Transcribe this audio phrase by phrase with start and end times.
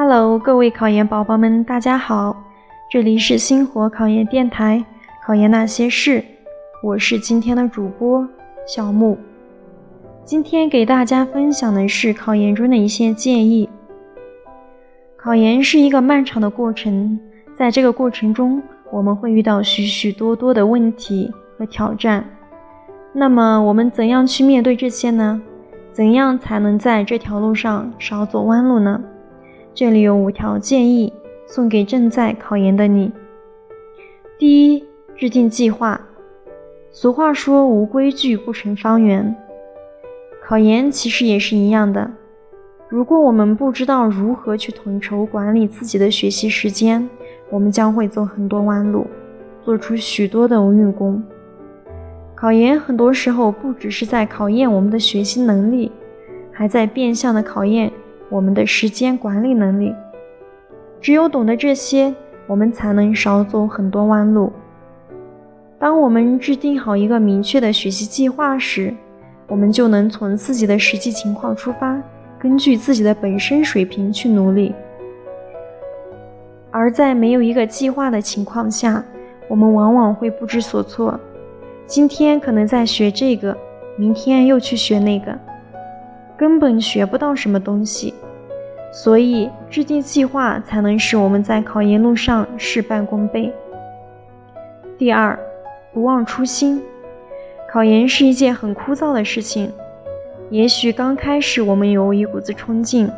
[0.00, 2.44] Hello，各位考研宝宝们，大家好，
[2.88, 4.84] 这里是星火考研电台，
[5.26, 6.24] 考研那些事，
[6.84, 8.24] 我是今天的主播
[8.64, 9.18] 小木。
[10.24, 13.68] 今天给大家分享的是考研中的一些建议。
[15.16, 17.18] 考研是一个漫长的过程，
[17.56, 18.62] 在这个过程中，
[18.92, 21.28] 我们会遇到许许多多的问题
[21.58, 22.24] 和挑战。
[23.12, 25.42] 那么，我们怎样去面对这些呢？
[25.90, 29.02] 怎样才能在这条路上少走弯路呢？
[29.78, 31.12] 这里有五条建议
[31.46, 33.12] 送给正在考研的你。
[34.36, 36.00] 第一，制定计划。
[36.90, 39.36] 俗话说：“无规矩不成方圆。”
[40.44, 42.10] 考研其实也是一样的。
[42.88, 47.08] 如果我们不知道如何去统筹管理自己的学习时间，
[47.48, 49.06] 我们将会走很多弯路，
[49.62, 51.22] 做出许多的无用功。
[52.34, 55.92] 考研很多时候不只是在考验我们的学习能力，
[56.50, 57.92] 还在变相的考验
[58.30, 59.94] 我们的时间管理能力。
[61.00, 62.14] 只有懂得这些，
[62.46, 64.52] 我们才能少走很多弯路。
[65.78, 68.92] 当我们制定好一个明确的学习计划时，
[69.46, 72.02] 我们就能从自己的实际情况出发，
[72.38, 74.74] 根据自己的本身水平去努力。
[76.70, 79.02] 而在没有一个计划的情况下，
[79.46, 81.18] 我们往往会不知所措。
[81.86, 83.56] 今天可能在学这个，
[83.96, 85.38] 明天又去学那个，
[86.38, 88.14] 根本学不到什么东西。
[88.90, 93.52] 所以制定计划才能使我们在考研路上事半功倍。
[94.96, 95.38] 第二，
[95.92, 96.82] 不忘初心。
[97.70, 99.70] 考研是一件很枯燥的事情，
[100.48, 103.10] 也许刚开始我们有一股子冲劲，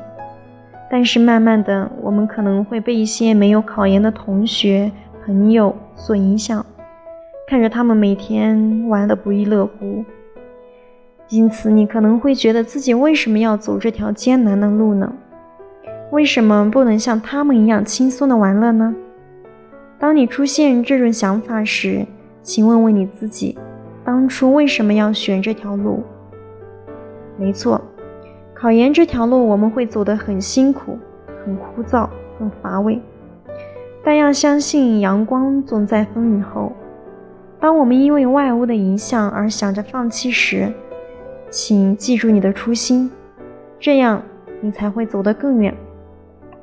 [0.90, 4.90] 但是慢慢的，我们可能会被一些没有考研的同学、
[5.24, 6.66] 朋友所影响。
[7.46, 10.04] 看着他们每天玩得不亦乐乎，
[11.30, 15.12] 因此你可能会觉得自己为什么要走这条艰难的路呢？
[16.10, 18.92] 为什么不能像他们一样轻松的玩乐呢？
[19.96, 22.04] 当你出现这种想法时，
[22.42, 23.56] 请问问你自己，
[24.04, 26.02] 当初为什么要选这条路？
[27.38, 27.80] 没错，
[28.52, 30.98] 考研这条路我们会走得很辛苦、
[31.44, 32.08] 很枯燥、
[32.40, 33.00] 很乏味，
[34.02, 36.72] 但要相信阳光总在风雨后。
[37.60, 40.72] 当我们因为外物的影响而想着放弃时，
[41.50, 43.10] 请记住你的初心，
[43.80, 44.22] 这样
[44.60, 45.74] 你才会走得更远，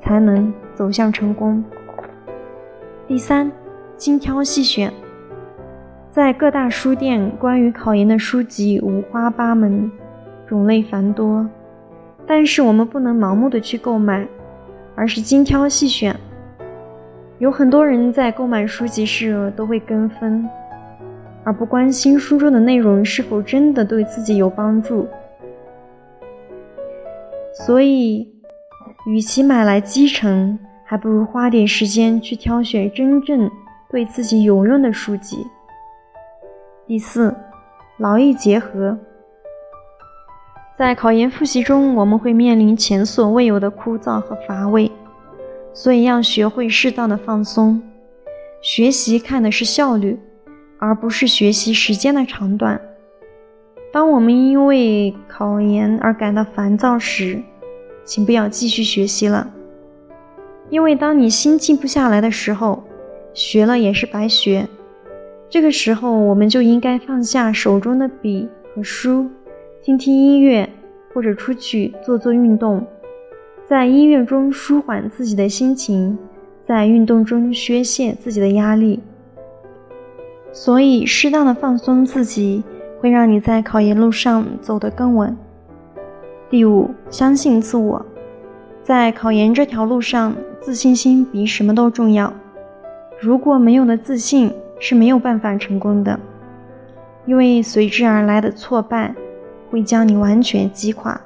[0.02, 1.62] 才能走向成功。
[3.06, 3.52] 第三，
[3.98, 4.90] 精挑细选。
[6.10, 9.92] 在各大书店，关于考研的书籍五花八门，
[10.46, 11.46] 种类繁多，
[12.26, 14.26] 但是我们不能盲目的去购买，
[14.94, 16.16] 而是精挑细选。
[17.38, 20.48] 有很多人在购买书籍时都会跟风。
[21.44, 25.08] 而不关心书中的内容是否真的对自己有帮助，
[27.54, 28.28] 所以，
[29.06, 33.50] 与其买来积尘，还不如花点时间去挑选真正
[33.90, 35.46] 对自己有用的书籍。
[36.86, 37.34] 第四，
[37.98, 38.98] 劳逸结合。
[40.76, 44.90] 在考研复习中，我们会面临前所未有的枯燥和乏味，
[45.72, 47.82] 所以要学会适当的放松。
[48.60, 50.18] 学习看的是效率。
[50.78, 52.80] 而不是学习时间的长短。
[53.92, 57.42] 当我们因为考研而感到烦躁时，
[58.04, 59.50] 请不要继续学习了，
[60.70, 62.84] 因为当你心静不下来的时候，
[63.32, 64.66] 学了也是白学。
[65.50, 69.26] 这个时候，我们就应该放下手中的笔和书，
[69.82, 70.68] 听听音乐，
[71.14, 72.86] 或者出去做做运动，
[73.66, 76.18] 在音乐中舒缓自己的心情，
[76.66, 79.00] 在运动中宣泄自己的压力。
[80.60, 82.64] 所以，适当的放松自己，
[82.98, 85.36] 会让你在考研路上走得更稳。
[86.50, 88.04] 第五，相信自我，
[88.82, 92.32] 在考研这条路上，自信心比什么都重要。
[93.20, 96.18] 如果没有了自信，是没有办法成功的，
[97.24, 99.14] 因为随之而来的挫败，
[99.70, 101.20] 会将你完全击垮。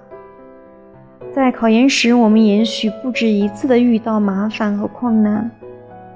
[1.33, 5.51] 在考研时，我们也许不止一次的遇到麻烦和困难，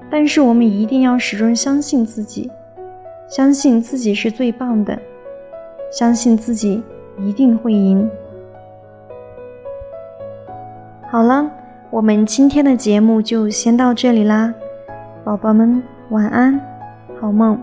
[0.07, 2.51] 但是我们一定要始终相信自己。
[3.27, 4.97] 相信自己是最棒的，
[5.91, 6.81] 相信自己
[7.17, 8.09] 一定会赢。
[11.09, 11.49] 好了，
[11.89, 14.53] 我们今天的节目就先到这里啦，
[15.23, 16.59] 宝宝们晚安，
[17.19, 17.59] 好梦。